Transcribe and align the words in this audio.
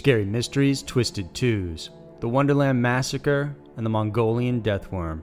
Scary 0.00 0.24
Mysteries, 0.24 0.82
Twisted 0.82 1.34
Twos, 1.34 1.90
The 2.20 2.28
Wonderland 2.30 2.80
Massacre, 2.80 3.54
and 3.76 3.84
The 3.84 3.90
Mongolian 3.90 4.62
Deathworm. 4.62 5.20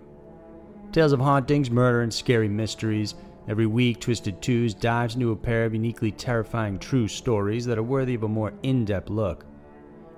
Tales 0.91 1.13
of 1.13 1.19
hauntings, 1.19 1.71
murder, 1.71 2.03
and 2.03 2.13
scary 2.13 2.47
mysteries. 2.47 3.15
Every 3.47 3.65
week, 3.65 3.99
Twisted 3.99 4.39
Twos 4.39 4.75
dives 4.75 5.15
into 5.15 5.31
a 5.31 5.35
pair 5.35 5.65
of 5.65 5.73
uniquely 5.73 6.11
terrifying 6.11 6.77
true 6.77 7.07
stories 7.07 7.65
that 7.65 7.79
are 7.79 7.83
worthy 7.83 8.13
of 8.13 8.21
a 8.21 8.27
more 8.27 8.53
in 8.61 8.85
depth 8.85 9.09
look. 9.09 9.47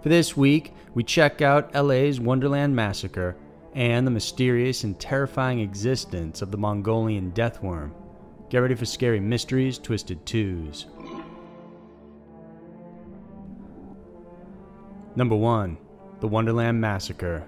For 0.03 0.09
this 0.09 0.35
week, 0.35 0.73
we 0.93 1.05
check 1.05 1.41
out 1.41 1.73
LA's 1.73 2.19
Wonderland 2.19 2.75
Massacre 2.75 3.37
and 3.75 4.05
the 4.05 4.11
mysterious 4.11 4.83
and 4.83 4.99
terrifying 4.99 5.61
existence 5.61 6.41
of 6.41 6.51
the 6.51 6.57
Mongolian 6.57 7.31
Deathworm. 7.31 7.91
Get 8.49 8.57
ready 8.57 8.75
for 8.75 8.85
scary 8.85 9.21
mysteries, 9.21 9.79
Twisted 9.79 10.25
Twos. 10.25 10.87
Number 15.19 15.35
1 15.35 15.77
The 16.21 16.29
Wonderland 16.29 16.79
Massacre. 16.79 17.45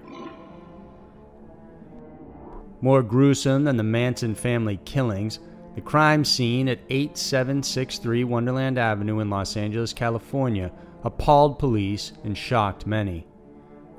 More 2.82 3.02
gruesome 3.02 3.64
than 3.64 3.78
the 3.78 3.82
Manson 3.82 4.34
family 4.34 4.78
killings, 4.84 5.38
the 5.74 5.80
crime 5.80 6.22
scene 6.22 6.68
at 6.68 6.80
8763 6.90 8.24
Wonderland 8.24 8.76
Avenue 8.76 9.20
in 9.20 9.30
Los 9.30 9.56
Angeles, 9.56 9.94
California, 9.94 10.70
appalled 11.02 11.58
police 11.58 12.12
and 12.24 12.36
shocked 12.36 12.86
many. 12.86 13.26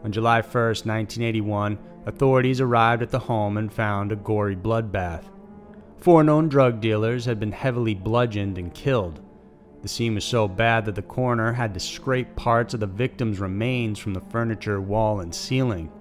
On 0.04 0.12
July 0.12 0.42
1, 0.42 0.52
1981, 0.54 1.80
authorities 2.06 2.62
arrived 2.62 3.02
at 3.02 3.10
the 3.10 3.18
home 3.18 3.58
and 3.58 3.74
found 3.74 4.12
a 4.12 4.16
gory 4.16 4.56
bloodbath. 4.56 5.24
Four 5.98 6.24
known 6.24 6.48
drug 6.48 6.80
dealers 6.80 7.26
had 7.26 7.40
been 7.40 7.52
heavily 7.52 7.96
bludgeoned 7.96 8.60
and 8.60 8.72
killed. 8.72 9.20
The 9.84 9.90
scene 9.90 10.16
was 10.16 10.24
so 10.24 10.48
bad 10.48 10.86
that 10.86 10.96
the 10.96 11.02
coroner 11.02 11.52
had 11.52 11.74
to 11.74 11.80
scrape 11.80 12.38
parts 12.38 12.74
of 12.74 12.80
the 12.80 12.88
victims' 12.88 13.40
remains 13.40 14.00
from 14.00 14.14
the 14.14 14.24
furniture, 14.30 14.80
wall, 14.80 15.20
and 15.20 15.36
ceiling. 15.36 15.92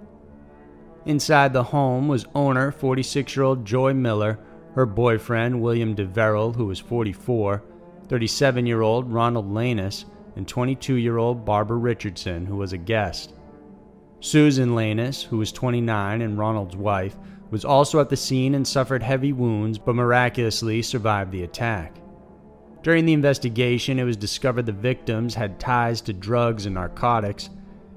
Inside 1.04 1.52
the 1.52 1.64
home 1.64 2.06
was 2.06 2.24
owner 2.32 2.70
46 2.70 3.34
year 3.34 3.44
old 3.44 3.64
Joy 3.64 3.92
Miller, 3.92 4.38
her 4.76 4.86
boyfriend 4.86 5.60
William 5.60 5.96
DeVerell, 5.96 6.54
who 6.54 6.66
was 6.66 6.78
44, 6.78 7.60
37 8.08 8.66
year 8.66 8.82
old 8.82 9.12
Ronald 9.12 9.52
Launius, 9.52 10.04
and 10.36 10.46
22 10.46 10.94
year 10.94 11.18
old 11.18 11.44
Barbara 11.44 11.76
Richardson, 11.76 12.46
who 12.46 12.58
was 12.58 12.72
a 12.72 12.78
guest. 12.78 13.34
Susan 14.20 14.76
Launius, 14.76 15.24
who 15.24 15.38
was 15.38 15.50
29 15.50 16.22
and 16.22 16.38
Ronald's 16.38 16.76
wife, 16.76 17.16
was 17.50 17.64
also 17.64 17.98
at 17.98 18.10
the 18.10 18.16
scene 18.16 18.54
and 18.54 18.66
suffered 18.66 19.02
heavy 19.02 19.32
wounds 19.32 19.76
but 19.76 19.96
miraculously 19.96 20.82
survived 20.82 21.32
the 21.32 21.42
attack. 21.42 22.01
During 22.82 23.06
the 23.06 23.12
investigation, 23.12 24.00
it 24.00 24.04
was 24.04 24.16
discovered 24.16 24.66
the 24.66 24.72
victims 24.72 25.36
had 25.36 25.60
ties 25.60 26.00
to 26.02 26.12
drugs 26.12 26.66
and 26.66 26.74
narcotics. 26.74 27.48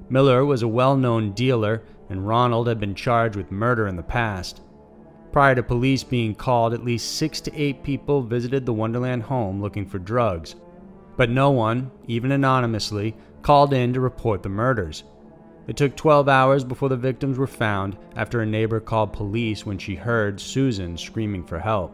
Miller 0.09 0.45
was 0.45 0.61
a 0.61 0.67
well 0.67 0.95
known 0.95 1.31
dealer, 1.31 1.81
and 2.09 2.27
Ronald 2.27 2.67
had 2.67 2.80
been 2.80 2.94
charged 2.94 3.36
with 3.36 3.52
murder 3.52 3.88
in 3.88 3.95
the 3.95 4.03
past. 4.03 4.61
Prior 5.31 5.55
to 5.55 5.64
police 5.64 6.03
being 6.03 6.36
called, 6.36 6.73
at 6.73 6.86
least 6.86 7.16
six 7.16 7.42
to 7.42 7.55
eight 7.59 7.83
people 7.83 8.22
visited 8.22 8.66
the 8.66 8.73
Wonderland 8.73 9.23
home 9.23 9.59
looking 9.59 9.88
for 9.88 9.97
drugs. 9.97 10.55
But 11.17 11.31
no 11.31 11.49
one, 11.49 11.89
even 12.08 12.31
anonymously, 12.31 13.16
called 13.42 13.73
in 13.73 13.92
to 13.94 13.99
report 13.99 14.44
the 14.44 14.49
murders. 14.49 15.03
It 15.67 15.77
took 15.77 15.95
12 15.95 16.30
hours 16.30 16.64
before 16.64 16.89
the 16.89 16.95
victims 16.95 17.39
were 17.39 17.47
found 17.47 17.97
after 18.16 18.42
a 18.42 18.45
neighbor 18.45 18.80
called 18.80 19.14
police 19.14 19.66
when 19.66 19.80
she 19.80 19.95
heard 19.95 20.39
Susan 20.39 20.95
screaming 20.95 21.43
for 21.43 21.58
help. 21.58 21.92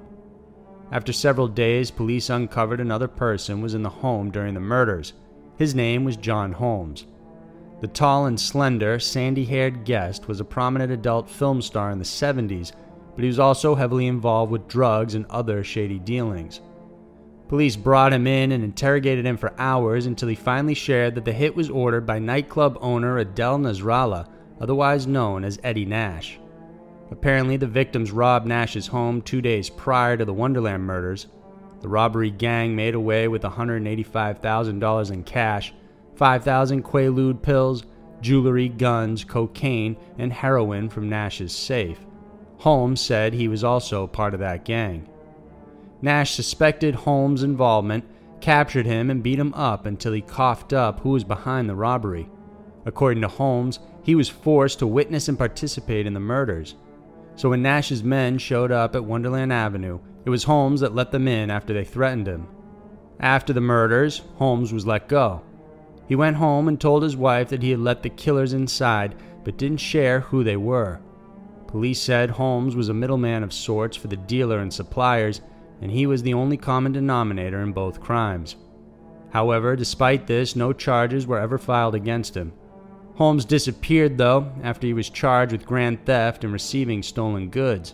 After 0.92 1.14
several 1.14 1.48
days, 1.48 1.90
police 1.90 2.30
uncovered 2.30 2.82
another 2.82 3.08
person 3.08 3.62
was 3.62 3.74
in 3.74 3.82
the 3.82 3.90
home 3.90 4.30
during 4.30 4.54
the 4.54 4.60
murders. 4.60 5.14
His 5.58 5.74
name 5.74 6.04
was 6.04 6.18
John 6.18 6.52
Holmes. 6.52 7.06
The 7.80 7.88
tall 7.88 8.26
and 8.26 8.38
slender, 8.38 9.00
sandy 9.00 9.46
haired 9.46 9.86
guest 9.86 10.28
was 10.28 10.42
a 10.42 10.46
prominent 10.46 10.92
adult 10.92 11.30
film 11.30 11.62
star 11.62 11.92
in 11.92 11.98
the 11.98 12.04
70s, 12.04 12.74
but 13.16 13.24
he 13.24 13.28
was 13.28 13.40
also 13.40 13.74
heavily 13.74 14.08
involved 14.08 14.52
with 14.52 14.68
drugs 14.68 15.16
and 15.16 15.26
other 15.30 15.64
shady 15.64 15.98
dealings. 15.98 16.60
Police 17.48 17.78
brought 17.78 18.14
him 18.14 18.28
in 18.28 18.52
and 18.52 18.64
interrogated 18.64 19.26
him 19.26 19.38
for 19.38 19.54
hours 19.58 20.08
until 20.08 20.28
he 20.28 20.36
finally 20.36 20.74
shared 20.74 21.16
that 21.16 21.26
the 21.26 21.34
hit 21.34 21.56
was 21.56 21.70
ordered 21.70 22.06
by 22.06 22.20
nightclub 22.20 22.78
owner 22.82 23.18
Adel 23.18 23.58
Nasrallah, 23.60 24.28
otherwise 24.60 25.08
known 25.08 25.44
as 25.46 25.60
Eddie 25.64 25.86
Nash. 25.86 26.40
Apparently, 27.12 27.58
the 27.58 27.68
victims 27.68 28.12
robbed 28.12 28.48
Nash's 28.48 28.88
home 28.88 29.22
two 29.22 29.42
days 29.42 29.70
prior 29.70 30.16
to 30.18 30.26
the 30.26 30.34
Wonderland 30.34 30.84
murders. 30.84 31.28
The 31.82 31.90
robbery 31.90 32.32
gang 32.32 32.76
made 32.76 32.96
away 32.96 33.28
with 33.28 33.42
$185,000 33.42 35.12
in 35.12 35.24
cash, 35.24 35.74
5,000 36.16 36.84
Quaalude 36.84 37.42
pills, 37.42 37.84
jewelry, 38.22 38.70
guns, 38.70 39.24
cocaine, 39.24 39.98
and 40.18 40.32
heroin 40.32 40.90
from 40.90 41.10
Nash's 41.10 41.54
safe. 41.54 42.00
Holmes 42.60 43.02
said 43.02 43.34
he 43.34 43.48
was 43.48 43.64
also 43.64 44.08
part 44.08 44.34
of 44.34 44.40
that 44.40 44.64
gang. 44.64 45.10
Nash 46.02 46.32
suspected 46.32 46.96
Holmes' 46.96 47.44
involvement, 47.44 48.06
captured 48.40 48.86
him, 48.86 49.10
and 49.10 49.22
beat 49.22 49.40
him 49.40 49.54
up 49.54 49.86
until 49.86 50.14
he 50.14 50.22
coughed 50.22 50.72
up 50.72 51.02
who 51.02 51.10
was 51.10 51.24
behind 51.24 51.68
the 51.68 51.76
robbery. 51.76 52.30
According 52.86 53.22
to 53.22 53.28
Holmes, 53.28 53.80
he 54.04 54.16
was 54.16 54.30
forced 54.30 54.80
to 54.80 54.88
witness 54.88 55.28
and 55.28 55.38
participate 55.38 56.08
in 56.08 56.14
the 56.14 56.20
murders. 56.20 56.76
So 57.36 57.50
when 57.50 57.62
Nash's 57.62 58.04
men 58.04 58.38
showed 58.38 58.72
up 58.72 58.96
at 58.96 59.06
Wonderland 59.06 59.52
Avenue, 59.52 60.00
it 60.26 60.30
was 60.30 60.44
Holmes 60.44 60.82
that 60.82 60.96
let 60.96 61.12
them 61.12 61.28
in 61.28 61.50
after 61.50 61.74
they 61.74 61.84
threatened 61.84 62.28
him. 62.28 62.48
After 63.20 63.54
the 63.54 63.62
murders, 63.62 64.22
Holmes 64.36 64.74
was 64.74 64.86
let 64.86 65.08
go. 65.08 65.42
He 66.08 66.16
went 66.16 66.38
home 66.38 66.68
and 66.68 66.80
told 66.80 67.04
his 67.04 67.16
wife 67.16 67.50
that 67.50 67.64
he 67.64 67.72
had 67.72 67.80
let 67.80 68.04
the 68.04 68.10
killers 68.10 68.54
inside, 68.54 69.16
but 69.44 69.58
didn't 69.58 69.80
share 69.80 70.20
who 70.20 70.44
they 70.44 70.58
were. 70.58 71.00
Police 71.68 72.02
said 72.02 72.32
Holmes 72.32 72.76
was 72.76 72.90
a 72.90 72.94
middleman 72.94 73.44
of 73.44 73.54
sorts 73.54 73.96
for 73.96 74.08
the 74.08 74.18
dealer 74.18 74.60
and 74.60 74.74
suppliers, 74.74 75.42
and 75.82 75.90
he 75.90 76.06
was 76.06 76.22
the 76.22 76.34
only 76.34 76.58
common 76.58 76.92
denominator 76.92 77.62
in 77.62 77.72
both 77.72 78.02
crimes. 78.02 78.58
However, 79.32 79.76
despite 79.78 80.28
this, 80.28 80.56
no 80.56 80.74
charges 80.74 81.26
were 81.26 81.40
ever 81.40 81.58
filed 81.58 81.96
against 81.96 82.36
him. 82.36 82.52
Holmes 83.22 83.46
disappeared, 83.46 84.18
though, 84.18 84.52
after 84.64 84.88
he 84.88 84.96
was 84.96 85.08
charged 85.08 85.52
with 85.52 85.68
grand 85.68 86.04
theft 86.06 86.44
and 86.44 86.52
receiving 86.52 87.04
stolen 87.04 87.50
goods. 87.50 87.94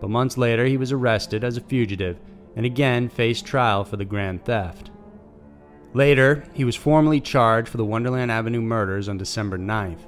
But 0.00 0.10
months 0.10 0.36
later, 0.36 0.64
he 0.64 0.76
was 0.76 0.90
arrested 0.90 1.44
as 1.44 1.56
a 1.56 1.60
fugitive 1.60 2.18
and 2.56 2.66
again 2.66 3.08
faced 3.08 3.46
trial 3.46 3.84
for 3.84 3.96
the 3.96 4.04
grand 4.04 4.44
theft. 4.44 4.90
Later, 5.94 6.42
he 6.52 6.64
was 6.64 6.74
formally 6.74 7.20
charged 7.20 7.68
for 7.68 7.76
the 7.76 7.84
Wonderland 7.84 8.32
Avenue 8.32 8.60
murders 8.60 9.08
on 9.08 9.18
December 9.18 9.56
9th. 9.56 10.00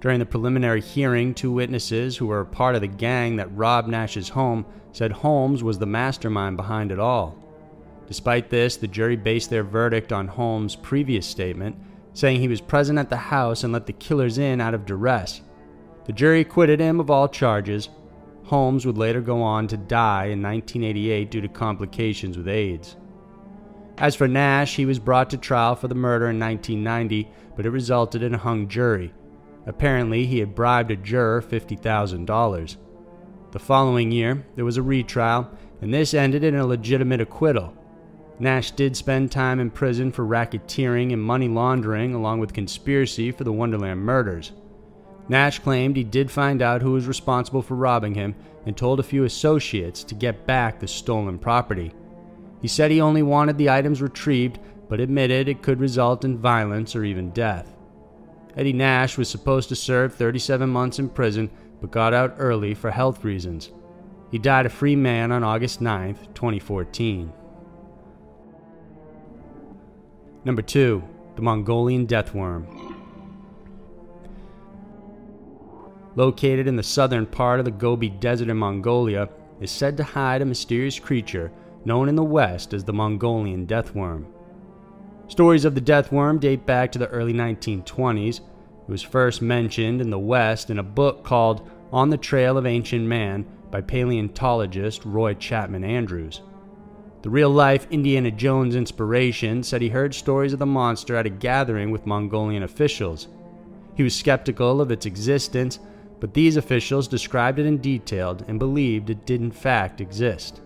During 0.00 0.18
the 0.18 0.26
preliminary 0.26 0.80
hearing, 0.80 1.32
two 1.32 1.52
witnesses 1.52 2.16
who 2.16 2.26
were 2.26 2.40
a 2.40 2.44
part 2.44 2.74
of 2.74 2.80
the 2.80 2.88
gang 2.88 3.36
that 3.36 3.56
robbed 3.56 3.86
Nash's 3.86 4.30
home 4.30 4.66
said 4.90 5.12
Holmes 5.12 5.62
was 5.62 5.78
the 5.78 5.86
mastermind 5.86 6.56
behind 6.56 6.90
it 6.90 6.98
all. 6.98 7.38
Despite 8.08 8.50
this, 8.50 8.76
the 8.76 8.88
jury 8.88 9.14
based 9.14 9.48
their 9.48 9.62
verdict 9.62 10.12
on 10.12 10.26
Holmes' 10.26 10.74
previous 10.74 11.24
statement 11.24 11.76
saying 12.14 12.40
he 12.40 12.48
was 12.48 12.60
present 12.60 12.98
at 12.98 13.10
the 13.10 13.16
house 13.16 13.64
and 13.64 13.72
let 13.72 13.86
the 13.86 13.92
killers 13.92 14.38
in 14.38 14.60
out 14.60 14.74
of 14.74 14.86
duress. 14.86 15.40
The 16.04 16.12
jury 16.12 16.40
acquitted 16.40 16.80
him 16.80 17.00
of 17.00 17.10
all 17.10 17.28
charges. 17.28 17.88
Holmes 18.44 18.84
would 18.84 18.98
later 18.98 19.20
go 19.20 19.42
on 19.42 19.68
to 19.68 19.76
die 19.76 20.26
in 20.26 20.42
1988 20.42 21.30
due 21.30 21.40
to 21.40 21.48
complications 21.48 22.36
with 22.36 22.48
AIDS. 22.48 22.96
As 23.98 24.14
for 24.14 24.26
Nash, 24.26 24.76
he 24.76 24.86
was 24.86 24.98
brought 24.98 25.30
to 25.30 25.36
trial 25.36 25.76
for 25.76 25.88
the 25.88 25.94
murder 25.94 26.28
in 26.28 26.40
1990, 26.40 27.30
but 27.56 27.66
it 27.66 27.70
resulted 27.70 28.22
in 28.22 28.34
a 28.34 28.38
hung 28.38 28.68
jury. 28.68 29.12
Apparently, 29.66 30.26
he 30.26 30.40
had 30.40 30.54
bribed 30.54 30.90
a 30.90 30.96
juror 30.96 31.40
$50,000. 31.40 32.76
The 33.52 33.58
following 33.58 34.10
year, 34.10 34.44
there 34.56 34.64
was 34.64 34.76
a 34.76 34.82
retrial, 34.82 35.48
and 35.80 35.94
this 35.94 36.14
ended 36.14 36.42
in 36.42 36.56
a 36.56 36.66
legitimate 36.66 37.20
acquittal. 37.20 37.76
Nash 38.38 38.72
did 38.72 38.96
spend 38.96 39.30
time 39.30 39.60
in 39.60 39.70
prison 39.70 40.10
for 40.10 40.26
racketeering 40.26 41.12
and 41.12 41.22
money 41.22 41.48
laundering, 41.48 42.14
along 42.14 42.40
with 42.40 42.52
conspiracy 42.52 43.30
for 43.30 43.44
the 43.44 43.52
Wonderland 43.52 44.00
murders. 44.00 44.52
Nash 45.28 45.58
claimed 45.60 45.96
he 45.96 46.04
did 46.04 46.30
find 46.30 46.62
out 46.62 46.82
who 46.82 46.92
was 46.92 47.06
responsible 47.06 47.62
for 47.62 47.76
robbing 47.76 48.14
him 48.14 48.34
and 48.66 48.76
told 48.76 49.00
a 49.00 49.04
few 49.04 49.24
associates 49.24 50.02
to 50.04 50.14
get 50.14 50.46
back 50.46 50.80
the 50.80 50.88
stolen 50.88 51.38
property. 51.38 51.92
He 52.60 52.68
said 52.68 52.90
he 52.90 53.00
only 53.00 53.22
wanted 53.22 53.58
the 53.58 53.70
items 53.70 54.02
retrieved, 54.02 54.58
but 54.88 55.00
admitted 55.00 55.48
it 55.48 55.62
could 55.62 55.80
result 55.80 56.24
in 56.24 56.38
violence 56.38 56.94
or 56.94 57.04
even 57.04 57.30
death. 57.30 57.74
Eddie 58.56 58.72
Nash 58.72 59.16
was 59.16 59.28
supposed 59.28 59.68
to 59.70 59.76
serve 59.76 60.14
37 60.14 60.68
months 60.68 60.98
in 60.98 61.08
prison, 61.08 61.50
but 61.80 61.90
got 61.90 62.12
out 62.12 62.34
early 62.38 62.74
for 62.74 62.90
health 62.90 63.24
reasons. 63.24 63.70
He 64.30 64.38
died 64.38 64.66
a 64.66 64.70
free 64.70 64.96
man 64.96 65.32
on 65.32 65.42
August 65.42 65.80
9, 65.80 66.14
2014. 66.34 67.32
Number 70.44 70.62
2. 70.62 71.00
The 71.36 71.42
Mongolian 71.42 72.04
Deathworm. 72.04 72.66
Located 76.16 76.66
in 76.66 76.74
the 76.74 76.82
southern 76.82 77.26
part 77.26 77.60
of 77.60 77.64
the 77.64 77.70
Gobi 77.70 78.10
Desert 78.10 78.48
in 78.48 78.56
Mongolia, 78.56 79.28
is 79.60 79.70
said 79.70 79.96
to 79.96 80.02
hide 80.02 80.42
a 80.42 80.44
mysterious 80.44 80.98
creature 80.98 81.52
known 81.84 82.08
in 82.08 82.16
the 82.16 82.24
West 82.24 82.74
as 82.74 82.82
the 82.82 82.92
Mongolian 82.92 83.68
Deathworm. 83.68 84.26
Stories 85.28 85.64
of 85.64 85.76
the 85.76 85.80
death 85.80 86.10
worm 86.10 86.40
date 86.40 86.66
back 86.66 86.90
to 86.90 86.98
the 86.98 87.08
early 87.08 87.32
1920s. 87.32 88.40
It 88.40 88.42
was 88.88 89.00
first 89.00 89.42
mentioned 89.42 90.00
in 90.00 90.10
the 90.10 90.18
West 90.18 90.70
in 90.70 90.80
a 90.80 90.82
book 90.82 91.22
called 91.22 91.70
On 91.92 92.10
the 92.10 92.16
Trail 92.16 92.58
of 92.58 92.66
Ancient 92.66 93.06
Man 93.06 93.46
by 93.70 93.80
paleontologist 93.80 95.04
Roy 95.04 95.34
Chapman 95.34 95.84
Andrews. 95.84 96.40
The 97.22 97.30
real 97.30 97.50
life 97.50 97.86
Indiana 97.88 98.32
Jones 98.32 98.74
inspiration 98.74 99.62
said 99.62 99.80
he 99.80 99.90
heard 99.90 100.12
stories 100.12 100.52
of 100.52 100.58
the 100.58 100.66
monster 100.66 101.14
at 101.14 101.24
a 101.24 101.30
gathering 101.30 101.92
with 101.92 102.04
Mongolian 102.04 102.64
officials. 102.64 103.28
He 103.94 104.02
was 104.02 104.12
skeptical 104.12 104.80
of 104.80 104.90
its 104.90 105.06
existence, 105.06 105.78
but 106.18 106.34
these 106.34 106.56
officials 106.56 107.06
described 107.06 107.60
it 107.60 107.66
in 107.66 107.78
detail 107.78 108.36
and 108.48 108.58
believed 108.58 109.08
it 109.08 109.24
did 109.24 109.40
in 109.40 109.52
fact 109.52 110.00
exist. 110.00 110.62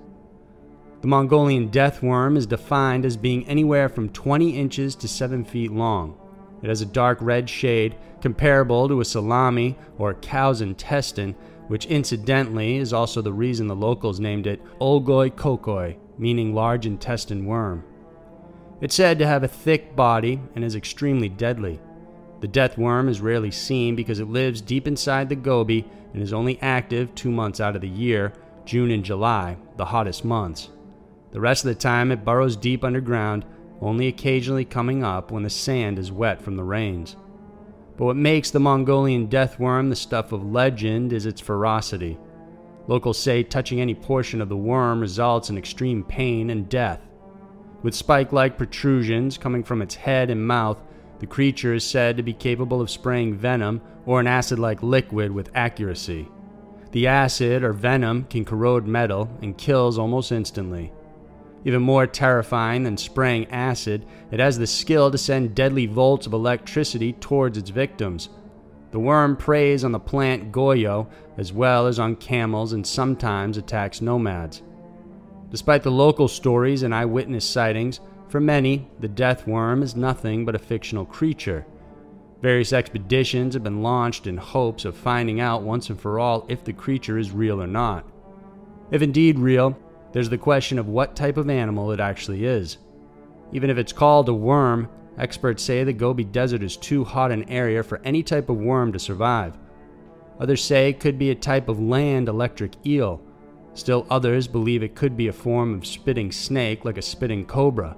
The 1.03 1.09
Mongolian 1.09 1.69
death 1.69 2.03
worm 2.03 2.39
is 2.39 2.47
defined 2.47 3.05
as 3.05 3.19
being 3.19 3.47
anywhere 3.47 3.91
from 3.91 4.09
20 4.09 4.57
inches 4.57 4.95
to 4.97 5.09
7 5.09 5.45
feet 5.45 5.73
long. 5.73 6.17
It 6.63 6.71
has 6.71 6.81
a 6.81 6.87
dark 6.87 7.19
red 7.21 7.51
shade 7.51 7.97
comparable 8.23 8.89
to 8.89 9.03
a 9.03 9.05
salami 9.05 9.77
or 9.99 10.11
a 10.11 10.15
cow's 10.15 10.63
intestine, 10.63 11.35
which 11.69 11.85
incidentally 11.85 12.77
is 12.77 12.95
also 12.95 13.21
the 13.21 13.33
reason 13.33 13.67
the 13.67 13.77
locals 13.77 14.21
named 14.21 14.47
it 14.47 14.63
Olgoi 14.81 15.31
kokoi, 15.31 15.97
meaning 16.19 16.55
large 16.55 16.87
intestine 16.87 17.45
worm. 17.47 17.85
It's 18.81 18.95
said 18.95 19.19
to 19.19 19.27
have 19.27 19.43
a 19.43 19.49
thick 19.49 19.97
body 19.97 20.41
and 20.55 20.65
is 20.65 20.75
extremely 20.75 21.29
deadly. 21.29 21.81
The 22.41 22.49
death 22.49 22.77
worm 22.77 23.09
is 23.09 23.21
rarely 23.21 23.51
seen 23.51 23.97
because 23.97 24.21
it 24.21 24.29
lives 24.29 24.61
deep 24.61 24.87
inside 24.87 25.29
the 25.29 25.37
Gobi 25.37 25.87
and 26.13 26.23
is 26.23 26.33
only 26.33 26.61
active 26.61 27.15
two 27.15 27.31
months 27.31 27.61
out 27.61 27.75
of 27.75 27.81
the 27.81 27.89
year, 27.89 28.33
June 28.67 28.91
and 28.91 29.05
July, 29.05 29.57
the 29.77 29.87
hottest 29.87 30.25
months. 30.25 30.69
The 31.33 31.41
rest 31.41 31.65
of 31.65 31.69
the 31.69 31.75
time 31.75 32.13
it 32.13 32.25
burrows 32.25 32.57
deep 32.57 32.85
underground, 32.85 33.45
only 33.81 34.07
occasionally 34.09 34.65
coming 34.65 35.03
up 35.03 35.31
when 35.31 35.43
the 35.43 35.51
sand 35.51 35.99
is 35.99 36.13
wet 36.13 36.43
from 36.43 36.57
the 36.57 36.65
rains. 36.65 37.17
But 37.97 38.05
what 38.05 38.17
makes 38.17 38.51
the 38.51 38.61
Mongolian 38.61 39.27
death 39.27 39.59
worm 39.59 39.89
the 39.89 39.97
stuff 39.97 40.33
of 40.33 40.45
legend 40.45 41.13
is 41.13 41.25
its 41.25 41.41
ferocity. 41.41 42.19
Locals 42.89 43.19
say 43.19 43.43
touching 43.43 43.81
any 43.81 43.95
portion 43.95 44.41
of 44.41 44.49
the 44.49 44.57
worm 44.57 45.01
results 45.01 45.51
in 45.51 45.59
extreme 45.59 46.05
pain 46.05 46.51
and 46.51 46.69
death. 46.69 47.01
With 47.83 47.95
spike 47.95 48.33
like 48.33 48.57
protrusions 48.57 49.39
coming 49.39 49.65
from 49.65 49.83
its 49.83 49.95
head 49.95 50.31
and 50.31 50.47
mouth, 50.47 50.79
the 51.19 51.27
creature 51.27 51.75
is 51.75 51.85
said 51.85 52.17
to 52.17 52.23
be 52.23 52.33
capable 52.33 52.81
of 52.81 52.91
spraying 52.91 53.35
venom 53.35 53.81
or 54.05 54.21
an 54.21 54.27
acid 54.27 54.59
like 54.59 54.83
liquid 54.83 55.33
with 55.33 55.51
accuracy. 55.55 56.29
The 56.93 57.07
acid 57.07 57.63
or 57.63 57.73
venom 57.73 58.25
can 58.25 58.45
corrode 58.45 58.87
metal 58.87 59.29
and 59.43 59.59
kills 59.59 59.99
almost 59.99 60.33
instantly. 60.33 60.93
Even 61.65 61.83
more 61.83 62.07
terrifying 62.07 62.85
than 62.85 62.97
spraying 62.97 63.51
acid, 63.51 64.07
it 64.31 64.39
has 64.39 64.59
the 64.59 64.67
skill 64.67 65.11
to 65.11 65.19
send 65.19 65.55
deadly 65.55 65.87
volts 65.87 66.27
of 66.27 66.33
electricity 66.33 67.13
towards 67.15 67.59
its 67.59 67.71
victims. 67.71 68.29
The 68.91 69.01
worm 69.01 69.37
preys 69.37 69.85
on 69.85 69.93
the 69.93 69.99
plant 69.99 70.53
Goyo 70.53 71.09
as 71.37 71.53
well 71.53 71.87
as 71.87 71.99
on 71.99 72.17
camels 72.17 72.73
and 72.73 72.87
sometimes 72.87 73.59
attacks 73.59 74.01
nomads. 74.01 74.63
Despite 75.51 75.83
the 75.83 75.91
local 75.91 76.29
stories 76.29 76.83
and 76.83 76.95
eyewitness 76.95 77.45
sightings, 77.45 78.01
for 78.29 78.41
many, 78.41 78.91
the 79.01 79.09
death 79.09 79.47
worm 79.47 79.83
is 79.83 79.95
nothing 79.95 80.45
but 80.45 80.55
a 80.55 80.59
fictional 80.59 81.05
creature. 81.05 81.67
Various 82.43 82.73
expeditions 82.73 83.55
have 83.55 83.63
been 83.63 83.83
launched 83.83 84.27
in 84.27 84.37
hopes 84.37 84.85
of 84.85 84.97
finding 84.97 85.41
out 85.41 85.63
once 85.63 85.89
and 85.91 86.01
for 86.01 86.19
all 86.19 86.45
if 86.49 86.65
the 86.65 86.73
creature 86.73 87.19
is 87.19 87.31
real 87.31 87.63
or 87.63 87.67
not. 87.67 88.05
If 88.91 89.03
indeed 89.03 89.39
real, 89.39 89.77
there's 90.13 90.29
the 90.29 90.39
question 90.39 90.79
of 90.79 90.89
what 90.89 91.17
type 91.17 91.37
of 91.37 91.49
animal 91.49 91.93
it 91.93 92.01
actually 92.01 92.45
is. 92.45 92.79
Even 93.53 93.71
if 93.71 93.79
it's 93.79 93.93
called 93.93 94.29
a 94.29 94.35
worm, 94.35 94.89
experts 95.19 95.63
say 95.63 95.85
the 95.85 95.93
Gobi 95.93 96.25
Desert 96.25 96.63
is 96.63 96.77
too 96.77 97.05
hot 97.05 97.31
an 97.31 97.49
area 97.49 97.83
for 97.83 98.01
any 98.05 98.23
type 98.23 98.49
of 98.49 98.57
worm 98.57 98.93
to 98.93 98.99
survive. 98.99 99.57
Others 100.39 100.63
say 100.63 100.89
it 100.89 101.01
could 101.01 101.19
be 101.19 101.31
a 101.31 101.35
type 101.35 101.69
of 101.69 101.81
land 101.81 102.29
electric 102.29 102.73
eel. 102.87 103.23
Still 103.75 104.07
others 104.11 104.49
believe 104.49 104.83
it 104.83 104.95
could 104.95 105.17
be 105.17 105.29
a 105.29 105.33
form 105.33 105.75
of 105.75 105.87
spitting 105.87 106.33
snake 106.33 106.85
like 106.85 106.99
a 106.99 107.03
spitting 107.03 107.45
cobra. 107.45 107.97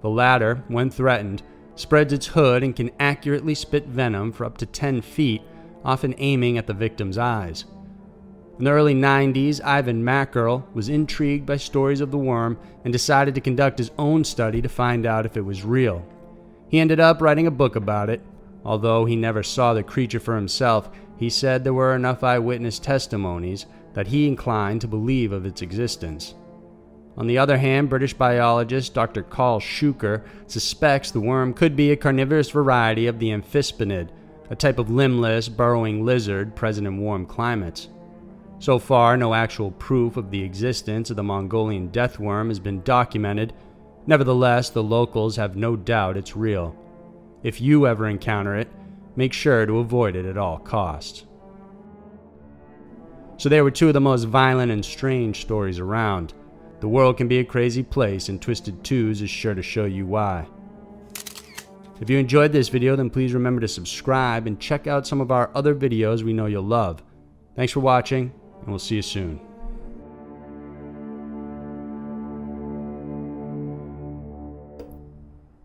The 0.00 0.10
latter, 0.10 0.62
when 0.68 0.90
threatened, 0.90 1.42
spreads 1.76 2.12
its 2.12 2.26
hood 2.26 2.62
and 2.62 2.76
can 2.76 2.90
accurately 3.00 3.54
spit 3.54 3.86
venom 3.86 4.32
for 4.32 4.44
up 4.44 4.58
to 4.58 4.66
10 4.66 5.00
feet, 5.02 5.42
often 5.84 6.14
aiming 6.18 6.58
at 6.58 6.66
the 6.66 6.74
victim's 6.74 7.18
eyes. 7.18 7.64
In 8.58 8.64
the 8.64 8.70
early 8.70 8.94
90s, 8.94 9.60
Ivan 9.64 10.04
Mackerl 10.04 10.62
was 10.74 10.88
intrigued 10.88 11.44
by 11.44 11.56
stories 11.56 12.00
of 12.00 12.12
the 12.12 12.18
worm 12.18 12.56
and 12.84 12.92
decided 12.92 13.34
to 13.34 13.40
conduct 13.40 13.78
his 13.78 13.90
own 13.98 14.22
study 14.22 14.62
to 14.62 14.68
find 14.68 15.06
out 15.06 15.26
if 15.26 15.36
it 15.36 15.44
was 15.44 15.64
real. 15.64 16.06
He 16.74 16.80
ended 16.80 16.98
up 16.98 17.22
writing 17.22 17.46
a 17.46 17.52
book 17.52 17.76
about 17.76 18.10
it. 18.10 18.20
Although 18.64 19.04
he 19.04 19.14
never 19.14 19.44
saw 19.44 19.74
the 19.74 19.84
creature 19.84 20.18
for 20.18 20.34
himself, 20.34 20.90
he 21.16 21.30
said 21.30 21.62
there 21.62 21.72
were 21.72 21.94
enough 21.94 22.24
eyewitness 22.24 22.80
testimonies 22.80 23.66
that 23.92 24.08
he 24.08 24.26
inclined 24.26 24.80
to 24.80 24.88
believe 24.88 25.30
of 25.30 25.46
its 25.46 25.62
existence. 25.62 26.34
On 27.16 27.28
the 27.28 27.38
other 27.38 27.58
hand, 27.58 27.88
British 27.88 28.12
biologist 28.12 28.92
Dr. 28.92 29.22
Karl 29.22 29.60
Shuker 29.60 30.24
suspects 30.48 31.12
the 31.12 31.20
worm 31.20 31.54
could 31.54 31.76
be 31.76 31.92
a 31.92 31.96
carnivorous 31.96 32.50
variety 32.50 33.06
of 33.06 33.20
the 33.20 33.30
amphisbaenid, 33.30 34.08
a 34.50 34.56
type 34.56 34.80
of 34.80 34.90
limbless, 34.90 35.48
burrowing 35.48 36.04
lizard 36.04 36.56
present 36.56 36.88
in 36.88 36.98
warm 36.98 37.24
climates. 37.24 37.88
So 38.58 38.80
far, 38.80 39.16
no 39.16 39.32
actual 39.32 39.70
proof 39.70 40.16
of 40.16 40.32
the 40.32 40.42
existence 40.42 41.08
of 41.08 41.14
the 41.14 41.22
Mongolian 41.22 41.86
death 41.90 42.18
worm 42.18 42.48
has 42.48 42.58
been 42.58 42.82
documented. 42.82 43.52
Nevertheless, 44.06 44.70
the 44.70 44.82
locals 44.82 45.36
have 45.36 45.56
no 45.56 45.76
doubt 45.76 46.16
it's 46.16 46.36
real. 46.36 46.76
If 47.42 47.60
you 47.60 47.86
ever 47.86 48.08
encounter 48.08 48.56
it, 48.56 48.68
make 49.16 49.32
sure 49.32 49.64
to 49.64 49.78
avoid 49.78 50.16
it 50.16 50.26
at 50.26 50.36
all 50.36 50.58
costs. 50.58 51.24
So, 53.36 53.48
there 53.48 53.64
were 53.64 53.70
two 53.70 53.88
of 53.88 53.94
the 53.94 54.00
most 54.00 54.24
violent 54.24 54.70
and 54.70 54.84
strange 54.84 55.40
stories 55.40 55.78
around. 55.78 56.34
The 56.80 56.88
world 56.88 57.16
can 57.16 57.28
be 57.28 57.38
a 57.38 57.44
crazy 57.44 57.82
place, 57.82 58.28
and 58.28 58.40
Twisted 58.40 58.84
Twos 58.84 59.22
is 59.22 59.30
sure 59.30 59.54
to 59.54 59.62
show 59.62 59.86
you 59.86 60.06
why. 60.06 60.46
If 62.00 62.10
you 62.10 62.18
enjoyed 62.18 62.52
this 62.52 62.68
video, 62.68 62.96
then 62.96 63.10
please 63.10 63.34
remember 63.34 63.60
to 63.60 63.68
subscribe 63.68 64.46
and 64.46 64.60
check 64.60 64.86
out 64.86 65.06
some 65.06 65.20
of 65.20 65.30
our 65.30 65.50
other 65.54 65.74
videos 65.74 66.22
we 66.22 66.32
know 66.32 66.46
you'll 66.46 66.62
love. 66.62 67.02
Thanks 67.56 67.72
for 67.72 67.80
watching, 67.80 68.32
and 68.60 68.68
we'll 68.68 68.78
see 68.78 68.96
you 68.96 69.02
soon. 69.02 69.53